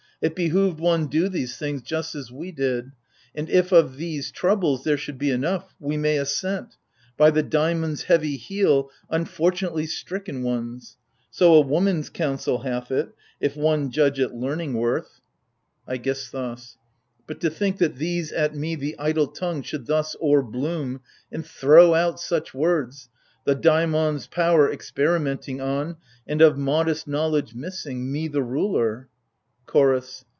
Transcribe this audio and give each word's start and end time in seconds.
It 0.21 0.35
behoved 0.35 0.79
one 0.79 1.07
do 1.07 1.29
these 1.29 1.57
things 1.57 1.81
just 1.81 2.13
as 2.13 2.31
we 2.31 2.51
did: 2.51 2.91
And 3.33 3.49
if 3.49 3.71
of 3.71 3.97
these 3.97 4.29
troubles, 4.29 4.83
there 4.83 4.95
should 4.95 5.17
be 5.17 5.31
enough— 5.31 5.73
we 5.79 5.97
may 5.97 6.17
assent— 6.19 6.77
By 7.17 7.31
the 7.31 7.41
Daimon's 7.41 8.03
heavy 8.03 8.37
heel 8.37 8.91
unfortunately 9.09 9.87
stricken 9.87 10.43
ones! 10.43 10.97
So 11.31 11.55
a 11.55 11.61
woman's 11.61 12.11
counsel 12.11 12.59
hath 12.59 12.91
it— 12.91 13.13
if 13.41 13.55
one 13.57 13.89
judge 13.89 14.19
it 14.19 14.31
learning 14.31 14.75
worth. 14.75 15.21
L 15.87 15.95
146 15.97 16.29
AGAMEMNON. 16.35 16.51
AIGISTHOS. 16.51 16.77
But 17.25 17.39
to 17.41 17.49
think 17.49 17.79
that 17.79 17.95
these 17.95 18.31
at 18.31 18.53
me 18.53 18.75
the 18.75 18.95
idle 18.99 19.25
tongue 19.25 19.63
should 19.63 19.87
thus 19.87 20.15
o'er 20.21 20.43
bloom, 20.43 21.01
And 21.31 21.43
throw 21.43 21.95
out 21.95 22.19
such 22.19 22.53
words— 22.53 23.09
the 23.45 23.55
Daimon's 23.55 24.27
power 24.27 24.69
experi 24.71 25.19
menting 25.19 25.59
on— 25.61 25.95
And, 26.27 26.43
of 26.43 26.59
modest 26.59 27.07
knowledge 27.07 27.55
missing,— 27.55 28.11
me, 28.11 28.27
the 28.27 28.43
ruler,... 28.43 29.07
CHOROS. 29.71 30.25